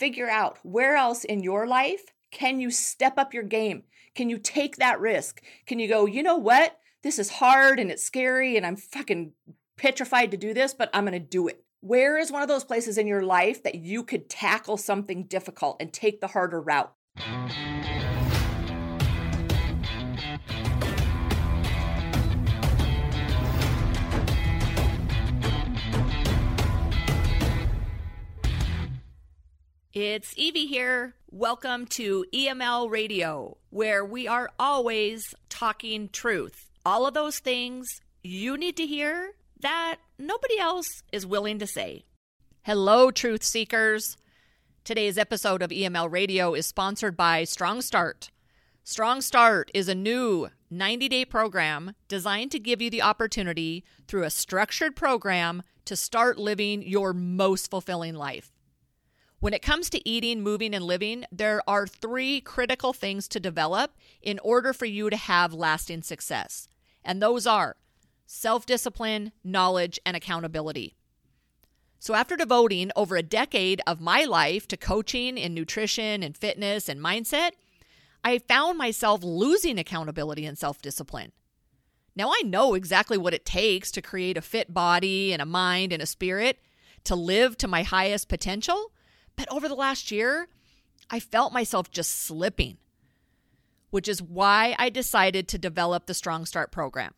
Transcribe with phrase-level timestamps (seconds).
[0.00, 3.82] figure out where else in your life can you step up your game?
[4.14, 5.42] Can you take that risk?
[5.66, 6.78] Can you go, you know what?
[7.02, 9.32] This is hard and it's scary and I'm fucking
[9.76, 11.64] petrified to do this, but I'm going to do it.
[11.80, 15.76] Where is one of those places in your life that you could tackle something difficult
[15.80, 16.92] and take the harder route?
[30.02, 31.14] It's Evie here.
[31.30, 36.70] Welcome to EML Radio, where we are always talking truth.
[36.86, 37.86] All of those things
[38.22, 42.06] you need to hear that nobody else is willing to say.
[42.62, 44.16] Hello, truth seekers.
[44.84, 48.30] Today's episode of EML Radio is sponsored by Strong Start.
[48.82, 54.22] Strong Start is a new 90 day program designed to give you the opportunity through
[54.22, 58.50] a structured program to start living your most fulfilling life.
[59.40, 63.92] When it comes to eating, moving, and living, there are three critical things to develop
[64.20, 66.68] in order for you to have lasting success.
[67.02, 67.76] And those are
[68.26, 70.94] self discipline, knowledge, and accountability.
[71.98, 76.86] So, after devoting over a decade of my life to coaching in nutrition and fitness
[76.86, 77.52] and mindset,
[78.22, 81.32] I found myself losing accountability and self discipline.
[82.14, 85.94] Now, I know exactly what it takes to create a fit body and a mind
[85.94, 86.58] and a spirit
[87.04, 88.92] to live to my highest potential,
[89.40, 90.48] but over the last year,
[91.08, 92.76] I felt myself just slipping,
[93.88, 97.14] which is why I decided to develop the Strong Start program.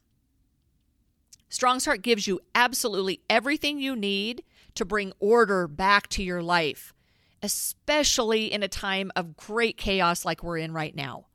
[1.48, 4.44] Strong Start gives you absolutely everything you need
[4.76, 6.94] to bring order back to your life,
[7.42, 11.26] especially in a time of great chaos like we're in right now.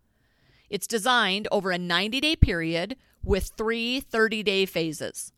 [0.69, 5.33] It's designed over a 90 day period with three 30 day phases.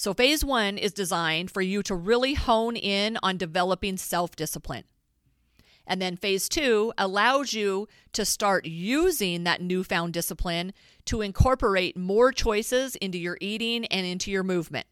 [0.00, 4.84] So, phase one is designed for you to really hone in on developing self discipline.
[5.86, 10.72] And then phase two allows you to start using that newfound discipline
[11.04, 14.86] to incorporate more choices into your eating and into your movement.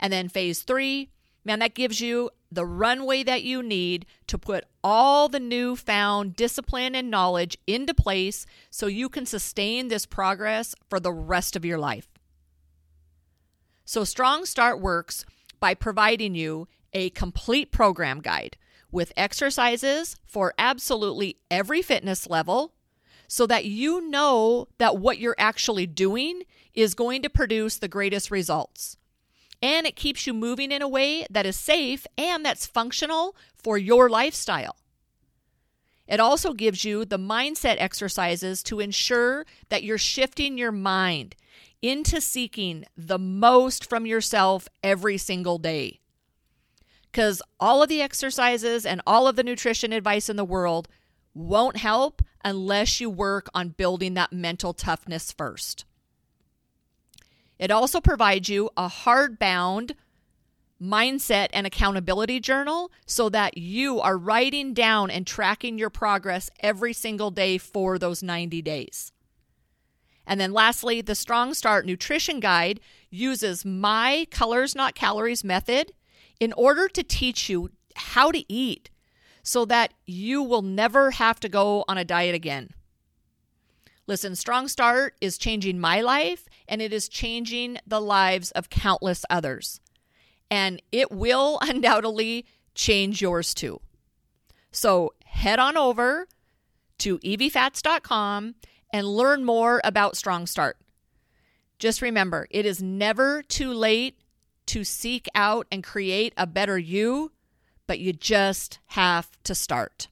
[0.00, 1.10] And then phase three,
[1.44, 6.96] man, that gives you the runway that you need to put all the newfound discipline
[6.96, 11.78] and knowledge into place so you can sustain this progress for the rest of your
[11.78, 12.08] life.
[13.88, 15.24] So, Strong Start works
[15.60, 18.56] by providing you a complete program guide
[18.90, 22.72] with exercises for absolutely every fitness level
[23.28, 26.42] so that you know that what you're actually doing
[26.74, 28.96] is going to produce the greatest results.
[29.62, 33.78] And it keeps you moving in a way that is safe and that's functional for
[33.78, 34.76] your lifestyle.
[36.08, 41.36] It also gives you the mindset exercises to ensure that you're shifting your mind
[41.88, 46.00] into seeking the most from yourself every single day
[47.16, 50.86] because all of the exercises and all of the nutrition advice in the world
[51.32, 55.86] won't help unless you work on building that mental toughness first.
[57.58, 59.92] It also provides you a hardbound
[60.78, 66.92] mindset and accountability journal so that you are writing down and tracking your progress every
[66.92, 69.10] single day for those 90 days.
[70.26, 75.92] And then lastly, the Strong Start Nutrition Guide uses my colors, not calories method
[76.40, 78.90] in order to teach you how to eat
[79.42, 82.70] so that you will never have to go on a diet again.
[84.08, 89.24] Listen, Strong Start is changing my life and it is changing the lives of countless
[89.30, 89.80] others.
[90.50, 93.80] And it will undoubtedly change yours too.
[94.70, 96.28] So head on over
[96.98, 98.54] to eviefats.com
[98.92, 100.78] and learn more about Strong Start.
[101.78, 104.18] Just remember, it is never too late
[104.66, 107.32] to seek out and create a better you,
[107.86, 110.08] but you just have to start.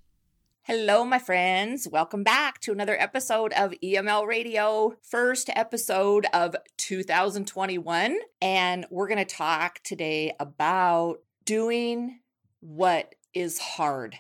[0.63, 1.87] Hello, my friends.
[1.87, 8.19] Welcome back to another episode of EML Radio, first episode of 2021.
[8.41, 12.21] And we're going to talk today about doing
[12.61, 14.17] what is hard,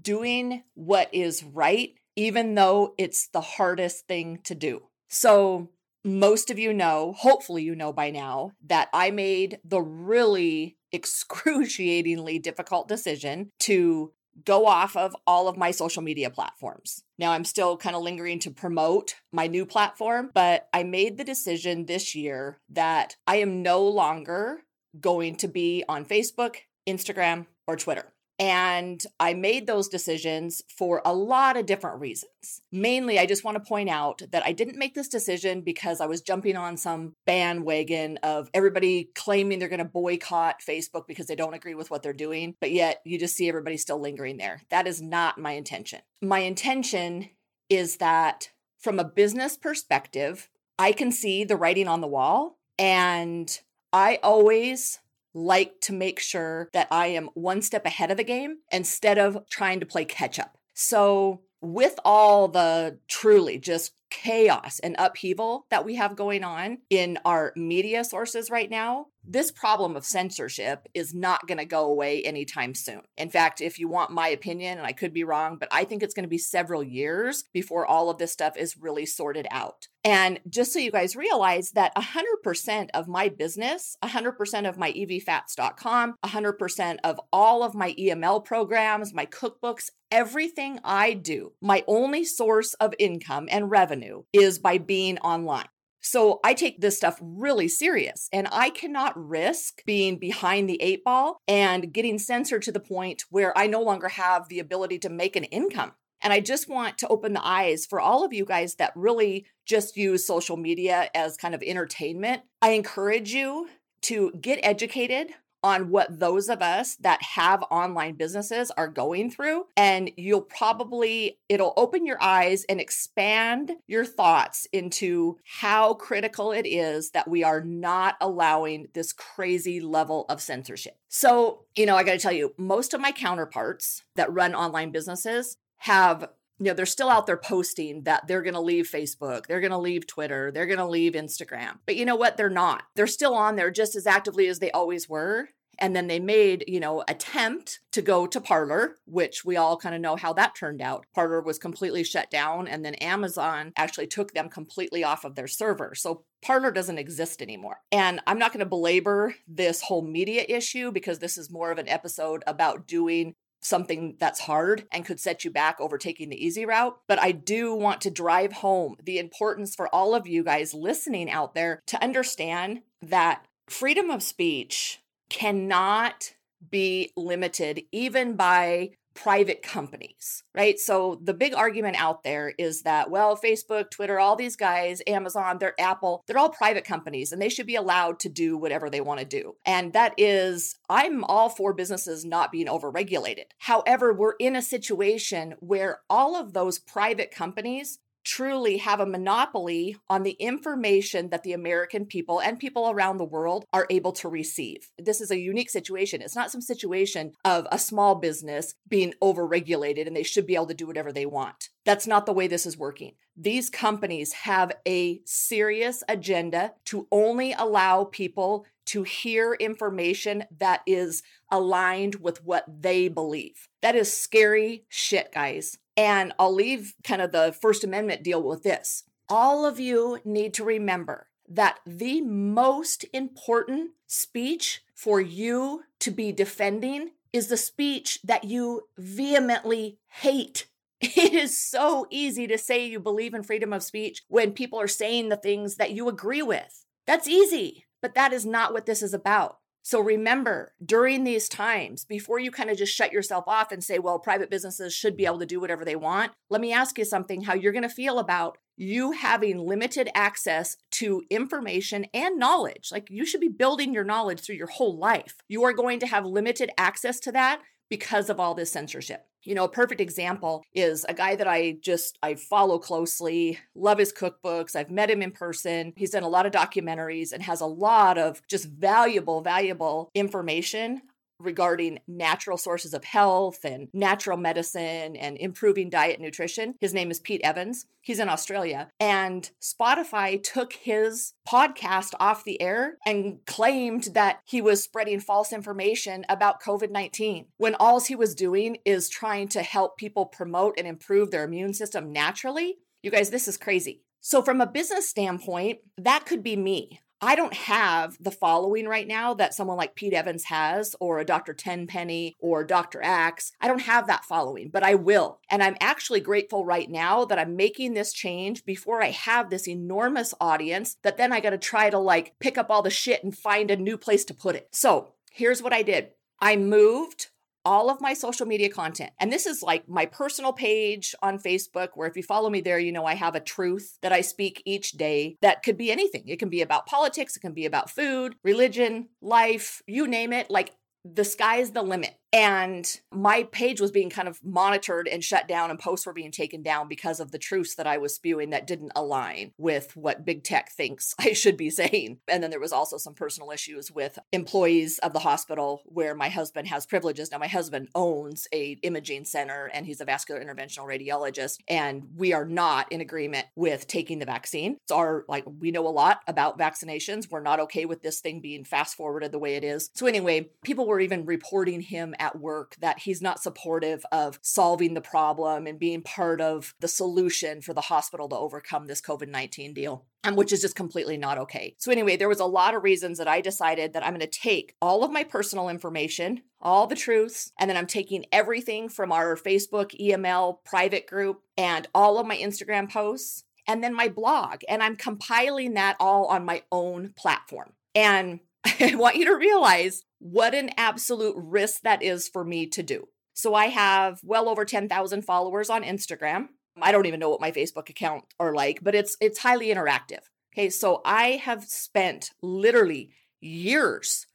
[0.00, 4.82] doing what is right, even though it's the hardest thing to do.
[5.08, 5.70] So,
[6.04, 12.38] most of you know, hopefully, you know by now, that I made the really excruciatingly
[12.38, 14.12] difficult decision to
[14.44, 17.02] go off of all of my social media platforms.
[17.18, 21.24] Now, I'm still kind of lingering to promote my new platform, but I made the
[21.24, 24.62] decision this year that I am no longer
[25.00, 28.12] going to be on Facebook, Instagram, or Twitter.
[28.38, 32.60] And I made those decisions for a lot of different reasons.
[32.70, 36.06] Mainly, I just want to point out that I didn't make this decision because I
[36.06, 41.34] was jumping on some bandwagon of everybody claiming they're going to boycott Facebook because they
[41.34, 42.54] don't agree with what they're doing.
[42.60, 44.62] But yet, you just see everybody still lingering there.
[44.70, 46.00] That is not my intention.
[46.20, 47.30] My intention
[47.70, 52.58] is that from a business perspective, I can see the writing on the wall.
[52.78, 53.58] And
[53.92, 55.00] I always
[55.36, 59.48] like to make sure that I am one step ahead of the game instead of
[59.50, 60.56] trying to play catch up.
[60.74, 67.18] So, with all the truly just chaos and upheaval that we have going on in
[67.24, 72.22] our media sources right now, this problem of censorship is not going to go away
[72.22, 73.02] anytime soon.
[73.16, 76.02] In fact, if you want my opinion, and I could be wrong, but I think
[76.02, 79.88] it's going to be several years before all of this stuff is really sorted out.
[80.06, 86.14] And just so you guys realize that 100% of my business, 100% of my evfats.com,
[86.24, 92.74] 100% of all of my EML programs, my cookbooks, everything I do, my only source
[92.74, 95.66] of income and revenue is by being online.
[96.02, 101.02] So I take this stuff really serious and I cannot risk being behind the eight
[101.02, 105.08] ball and getting censored to the point where I no longer have the ability to
[105.08, 105.94] make an income.
[106.26, 109.46] And I just want to open the eyes for all of you guys that really
[109.64, 112.42] just use social media as kind of entertainment.
[112.60, 113.68] I encourage you
[114.02, 115.28] to get educated
[115.62, 119.66] on what those of us that have online businesses are going through.
[119.76, 126.66] And you'll probably, it'll open your eyes and expand your thoughts into how critical it
[126.66, 130.96] is that we are not allowing this crazy level of censorship.
[131.08, 134.90] So, you know, I got to tell you, most of my counterparts that run online
[134.90, 136.28] businesses have
[136.58, 139.72] you know, they're still out there posting that they're going to leave Facebook, they're going
[139.72, 141.78] to leave Twitter, they're going to leave Instagram.
[141.84, 142.36] But you know what?
[142.36, 142.84] They're not.
[142.94, 145.50] They're still on there just as actively as they always were.
[145.78, 149.94] And then they made, you know, attempt to go to Parler, which we all kind
[149.94, 151.04] of know how that turned out.
[151.14, 155.46] Parler was completely shut down, and then Amazon actually took them completely off of their
[155.46, 155.94] server.
[155.94, 157.80] So Parler doesn't exist anymore.
[157.92, 161.76] And I'm not going to belabor this whole media issue because this is more of
[161.76, 163.34] an episode about doing
[163.66, 166.98] something that's hard and could set you back over taking the easy route.
[167.06, 171.30] But I do want to drive home the importance for all of you guys listening
[171.30, 176.34] out there to understand that freedom of speech cannot
[176.70, 180.78] be limited even by private companies, right?
[180.78, 185.58] So the big argument out there is that, well, Facebook, Twitter, all these guys, Amazon,
[185.58, 189.00] they're Apple, they're all private companies and they should be allowed to do whatever they
[189.00, 189.56] want to do.
[189.64, 193.46] And that is, I'm all for businesses not being overregulated.
[193.58, 199.96] However, we're in a situation where all of those private companies truly have a monopoly
[200.10, 204.28] on the information that the American people and people around the world are able to
[204.28, 204.90] receive.
[204.98, 206.20] This is a unique situation.
[206.20, 210.66] It's not some situation of a small business being overregulated and they should be able
[210.66, 211.70] to do whatever they want.
[211.84, 213.12] That's not the way this is working.
[213.36, 221.22] These companies have a serious agenda to only allow people to hear information that is
[221.50, 223.68] aligned with what they believe.
[223.82, 225.78] That is scary shit, guys.
[225.96, 229.04] And I'll leave kind of the First Amendment deal with this.
[229.28, 236.32] All of you need to remember that the most important speech for you to be
[236.32, 240.66] defending is the speech that you vehemently hate.
[240.98, 244.88] It is so easy to say you believe in freedom of speech when people are
[244.88, 246.86] saying the things that you agree with.
[247.06, 249.58] That's easy, but that is not what this is about.
[249.86, 254.00] So remember, during these times, before you kind of just shut yourself off and say,
[254.00, 257.04] well, private businesses should be able to do whatever they want, let me ask you
[257.04, 262.88] something how you're going to feel about you having limited access to information and knowledge.
[262.90, 265.36] Like you should be building your knowledge through your whole life.
[265.46, 269.26] You are going to have limited access to that because of all this censorship.
[269.42, 273.98] You know, a perfect example is a guy that I just I follow closely, love
[273.98, 274.74] his cookbooks.
[274.74, 275.92] I've met him in person.
[275.96, 281.02] He's done a lot of documentaries and has a lot of just valuable valuable information
[281.38, 286.74] regarding natural sources of health and natural medicine and improving diet and nutrition.
[286.80, 287.86] His name is Pete Evans.
[288.00, 288.88] He's in Australia.
[289.00, 295.52] And Spotify took his podcast off the air and claimed that he was spreading false
[295.52, 300.74] information about COVID 19 when all he was doing is trying to help people promote
[300.78, 302.76] and improve their immune system naturally.
[303.02, 304.02] You guys, this is crazy.
[304.20, 307.00] So, from a business standpoint, that could be me.
[307.26, 311.24] I don't have the following right now that someone like Pete Evans has, or a
[311.24, 311.54] Dr.
[311.54, 313.02] Tenpenny or Dr.
[313.02, 313.50] Axe.
[313.60, 315.40] I don't have that following, but I will.
[315.50, 319.66] And I'm actually grateful right now that I'm making this change before I have this
[319.66, 323.24] enormous audience that then I got to try to like pick up all the shit
[323.24, 324.68] and find a new place to put it.
[324.70, 327.30] So here's what I did I moved
[327.66, 329.10] all of my social media content.
[329.18, 332.78] And this is like my personal page on Facebook, where if you follow me there,
[332.78, 336.22] you know I have a truth that I speak each day that could be anything.
[336.28, 340.48] It can be about politics, it can be about food, religion, life, you name it.
[340.48, 342.14] Like the sky's the limit.
[342.36, 346.30] And my page was being kind of monitored and shut down, and posts were being
[346.30, 350.26] taken down because of the truths that I was spewing that didn't align with what
[350.26, 352.18] big tech thinks I should be saying.
[352.28, 356.28] And then there was also some personal issues with employees of the hospital where my
[356.28, 357.30] husband has privileges.
[357.30, 362.34] Now, my husband owns a imaging center and he's a vascular interventional radiologist, and we
[362.34, 364.76] are not in agreement with taking the vaccine.
[364.82, 367.30] It's our, like, we know a lot about vaccinations.
[367.30, 369.88] We're not okay with this thing being fast forwarded the way it is.
[369.94, 374.94] So, anyway, people were even reporting him at work that he's not supportive of solving
[374.94, 379.28] the problem and being part of the solution for the hospital to overcome this COVID
[379.28, 380.04] 19 deal.
[380.24, 381.76] Um, which is just completely not okay.
[381.78, 384.26] So, anyway, there was a lot of reasons that I decided that I'm going to
[384.26, 389.12] take all of my personal information, all the truths, and then I'm taking everything from
[389.12, 394.62] our Facebook, EML private group, and all of my Instagram posts, and then my blog,
[394.68, 397.72] and I'm compiling that all on my own platform.
[397.94, 398.40] And
[398.80, 403.08] I want you to realize what an absolute risk that is for me to do.
[403.34, 406.48] So I have well over 10,000 followers on Instagram.
[406.80, 410.20] I don't even know what my Facebook account are like, but it's it's highly interactive.
[410.52, 414.26] Okay, so I have spent literally years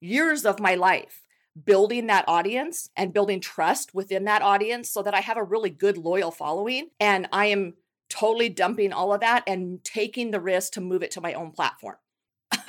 [0.00, 1.22] years of my life
[1.64, 5.70] building that audience and building trust within that audience so that I have a really
[5.70, 7.74] good loyal following and I am
[8.10, 11.50] totally dumping all of that and taking the risk to move it to my own
[11.52, 11.96] platform.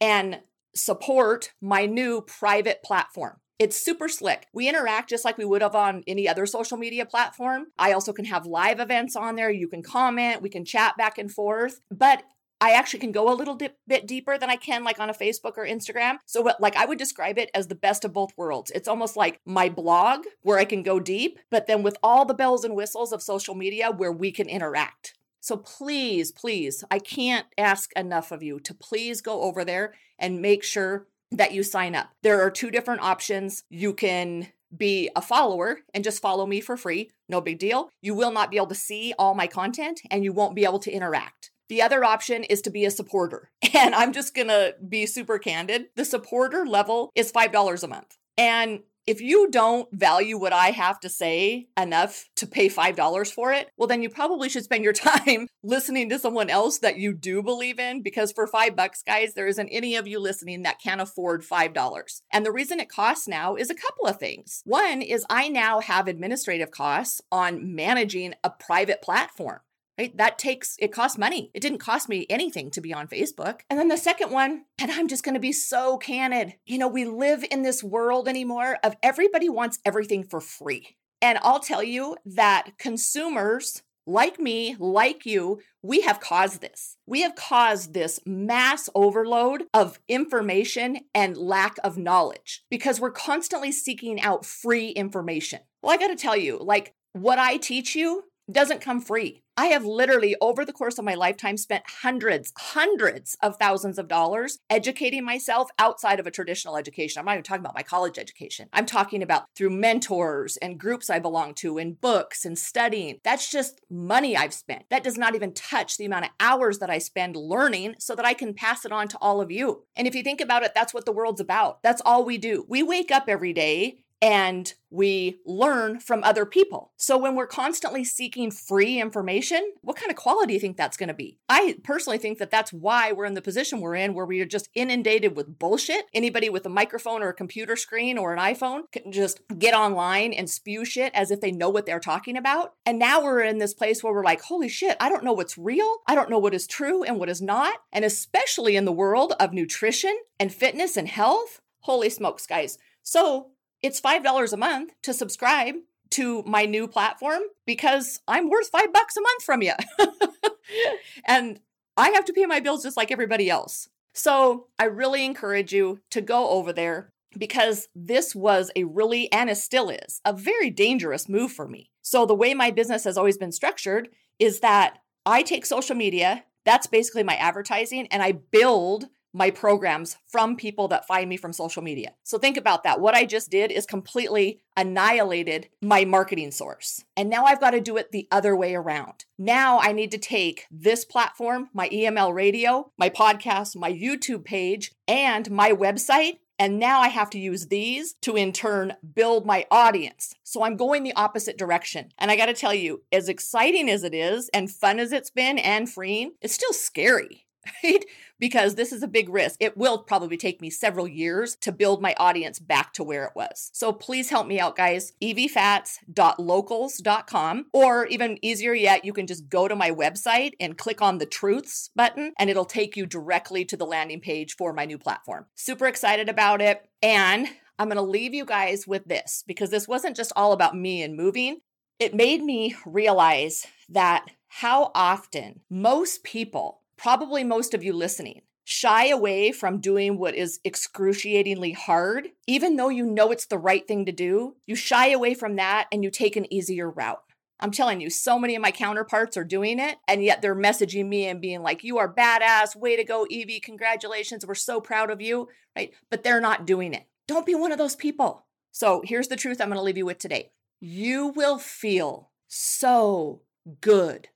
[0.00, 0.40] and
[0.74, 3.38] support my new private platform.
[3.60, 4.46] It's super slick.
[4.54, 7.66] We interact just like we would have on any other social media platform.
[7.78, 9.50] I also can have live events on there.
[9.50, 11.82] You can comment, we can chat back and forth.
[11.90, 12.22] But
[12.62, 15.14] I actually can go a little dip, bit deeper than I can like on a
[15.14, 16.16] Facebook or Instagram.
[16.24, 18.70] So, what, like, I would describe it as the best of both worlds.
[18.74, 22.32] It's almost like my blog where I can go deep, but then with all the
[22.32, 25.18] bells and whistles of social media where we can interact.
[25.40, 30.40] So, please, please, I can't ask enough of you to please go over there and
[30.40, 32.10] make sure that you sign up.
[32.22, 33.64] There are two different options.
[33.70, 37.10] You can be a follower and just follow me for free.
[37.28, 37.90] No big deal.
[38.00, 40.78] You will not be able to see all my content and you won't be able
[40.80, 41.50] to interact.
[41.68, 43.50] The other option is to be a supporter.
[43.72, 45.86] And I'm just to be super candid.
[45.96, 48.18] The supporter level is $5 a month.
[48.36, 48.80] And
[49.10, 53.68] if you don't value what I have to say enough to pay $5 for it,
[53.76, 57.42] well, then you probably should spend your time listening to someone else that you do
[57.42, 58.02] believe in.
[58.02, 62.20] Because for five bucks, guys, there isn't any of you listening that can afford $5.
[62.32, 64.62] And the reason it costs now is a couple of things.
[64.64, 69.58] One is I now have administrative costs on managing a private platform
[70.00, 70.16] right?
[70.16, 71.50] That takes, it costs money.
[71.52, 73.60] It didn't cost me anything to be on Facebook.
[73.68, 76.54] And then the second one, and I'm just going to be so candid.
[76.64, 80.96] You know, we live in this world anymore of everybody wants everything for free.
[81.20, 86.96] And I'll tell you that consumers like me, like you, we have caused this.
[87.06, 93.70] We have caused this mass overload of information and lack of knowledge because we're constantly
[93.70, 95.60] seeking out free information.
[95.82, 99.42] Well, I got to tell you, like what I teach you doesn't come free.
[99.56, 104.08] I have literally, over the course of my lifetime, spent hundreds, hundreds of thousands of
[104.08, 107.20] dollars educating myself outside of a traditional education.
[107.20, 108.68] I'm not even talking about my college education.
[108.72, 113.20] I'm talking about through mentors and groups I belong to, and books and studying.
[113.22, 114.84] That's just money I've spent.
[114.88, 118.24] That does not even touch the amount of hours that I spend learning so that
[118.24, 119.84] I can pass it on to all of you.
[119.94, 121.82] And if you think about it, that's what the world's about.
[121.82, 122.64] That's all we do.
[122.66, 126.92] We wake up every day and we learn from other people.
[126.96, 130.96] So when we're constantly seeking free information, what kind of quality do you think that's
[130.96, 131.38] going to be?
[131.48, 134.46] I personally think that that's why we're in the position we're in where we are
[134.46, 136.06] just inundated with bullshit.
[136.12, 140.32] Anybody with a microphone or a computer screen or an iPhone can just get online
[140.32, 142.74] and spew shit as if they know what they're talking about.
[142.84, 145.56] And now we're in this place where we're like, holy shit, I don't know what's
[145.56, 145.98] real.
[146.06, 147.78] I don't know what is true and what is not.
[147.92, 151.60] And especially in the world of nutrition and fitness and health.
[151.80, 152.76] Holy smokes, guys.
[153.02, 155.76] So it's $5 a month to subscribe
[156.10, 159.72] to my new platform because I'm worth five bucks a month from you.
[161.26, 161.60] and
[161.96, 163.88] I have to pay my bills just like everybody else.
[164.12, 169.48] So I really encourage you to go over there because this was a really, and
[169.48, 171.90] it still is, a very dangerous move for me.
[172.02, 176.44] So the way my business has always been structured is that I take social media,
[176.64, 181.52] that's basically my advertising, and I build my programs from people that find me from
[181.52, 182.14] social media.
[182.22, 183.00] So think about that.
[183.00, 187.04] What I just did is completely annihilated my marketing source.
[187.16, 189.24] And now I've got to do it the other way around.
[189.38, 194.92] Now I need to take this platform, my EML radio, my podcast, my YouTube page,
[195.06, 199.64] and my website and now I have to use these to in turn build my
[199.70, 200.34] audience.
[200.42, 202.12] So I'm going the opposite direction.
[202.18, 205.30] And I got to tell you, as exciting as it is and fun as it's
[205.30, 207.46] been and freeing, it's still scary.
[207.82, 208.04] Right?
[208.38, 209.56] Because this is a big risk.
[209.60, 213.32] It will probably take me several years to build my audience back to where it
[213.34, 213.70] was.
[213.72, 215.12] So please help me out, guys.
[215.22, 221.18] evfats.locals.com, or even easier yet, you can just go to my website and click on
[221.18, 224.98] the truths button, and it'll take you directly to the landing page for my new
[224.98, 225.46] platform.
[225.54, 226.82] Super excited about it.
[227.02, 230.76] And I'm going to leave you guys with this because this wasn't just all about
[230.76, 231.60] me and moving.
[231.98, 239.06] It made me realize that how often most people probably most of you listening, shy
[239.06, 244.04] away from doing what is excruciatingly hard, even though you know it's the right thing
[244.04, 247.22] to do, you shy away from that and you take an easier route.
[247.58, 251.08] I'm telling you, so many of my counterparts are doing it, and yet they're messaging
[251.08, 255.10] me and being like, You are badass, way to go, Evie, congratulations, we're so proud
[255.10, 255.92] of you, right?
[256.10, 257.06] But they're not doing it.
[257.26, 258.46] Don't be one of those people.
[258.72, 260.52] So here's the truth I'm gonna leave you with today.
[260.80, 263.42] You will feel so
[263.80, 264.28] good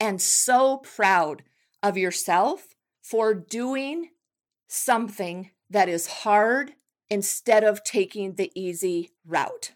[0.00, 1.42] and so proud
[1.82, 4.10] of yourself for doing
[4.68, 6.74] something that is hard
[7.10, 9.72] instead of taking the easy route.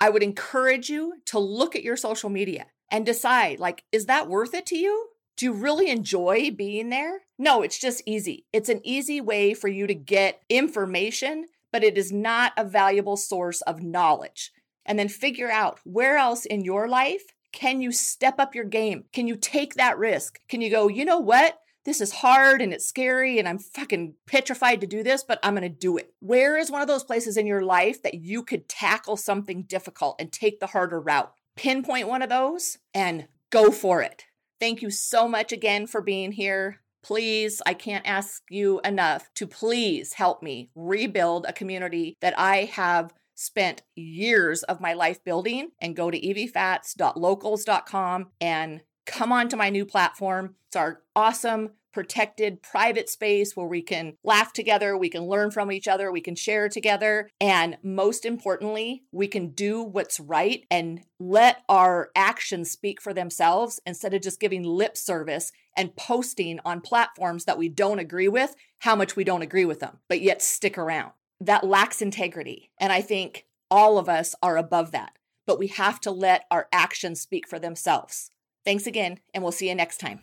[0.00, 4.28] I would encourage you to look at your social media and decide like is that
[4.28, 5.08] worth it to you?
[5.36, 7.22] Do you really enjoy being there?
[7.38, 8.44] No, it's just easy.
[8.52, 13.16] It's an easy way for you to get information, but it is not a valuable
[13.16, 14.50] source of knowledge.
[14.84, 19.04] And then figure out where else in your life can you step up your game?
[19.12, 20.38] Can you take that risk?
[20.48, 21.58] Can you go, you know what?
[21.84, 25.54] This is hard and it's scary and I'm fucking petrified to do this, but I'm
[25.54, 26.12] gonna do it.
[26.20, 30.16] Where is one of those places in your life that you could tackle something difficult
[30.18, 31.32] and take the harder route?
[31.56, 34.24] Pinpoint one of those and go for it.
[34.60, 36.80] Thank you so much again for being here.
[37.02, 42.64] please, I can't ask you enough to please help me rebuild a community that I
[42.64, 49.56] have spent years of my life building and go to evfats.locals.com and come on to
[49.56, 50.56] my new platform.
[50.66, 55.72] It's our awesome protected private space where we can laugh together, we can learn from
[55.72, 61.00] each other, we can share together, and most importantly, we can do what's right and
[61.18, 66.80] let our actions speak for themselves instead of just giving lip service and posting on
[66.80, 70.42] platforms that we don't agree with how much we don't agree with them, but yet
[70.42, 71.12] stick around.
[71.40, 72.70] That lacks integrity.
[72.78, 75.12] And I think all of us are above that,
[75.46, 78.30] but we have to let our actions speak for themselves.
[78.64, 80.20] Thanks again, and we'll see you next time.